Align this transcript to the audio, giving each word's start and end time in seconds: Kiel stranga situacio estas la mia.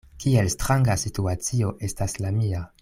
Kiel 0.21 0.47
stranga 0.53 0.95
situacio 1.03 1.73
estas 1.91 2.21
la 2.27 2.37
mia. 2.41 2.67